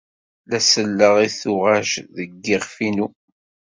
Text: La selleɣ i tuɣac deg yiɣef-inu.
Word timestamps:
La 0.49 0.59
selleɣ 0.61 1.15
i 1.25 1.29
tuɣac 1.39 1.91
deg 2.15 2.29
yiɣef-inu. 2.45 3.07